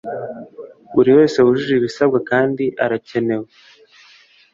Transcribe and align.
buri 0.93 1.11
wese 1.17 1.37
wujuje 1.45 1.73
ibisabwa 1.77 2.19
kandi 2.29 2.65
arakenewe 2.83 3.47